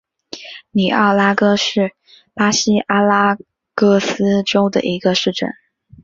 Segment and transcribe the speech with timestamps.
[0.71, 1.93] 里奥拉戈是
[2.33, 3.37] 巴西阿拉
[3.75, 5.51] 戈斯州的一个市镇。